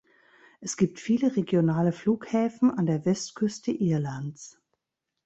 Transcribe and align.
Es 0.61 0.77
gibt 0.77 0.99
viele 0.99 1.35
regionale 1.35 1.91
Flughäfen 1.91 2.71
an 2.71 2.87
der 2.87 3.05
Westküste 3.05 3.69
Irlands. 3.69 4.59